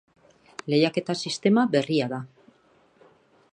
Lehiaketa 0.73 1.15
sistema 1.27 1.67
berria 1.75 2.07
da. 2.17 2.21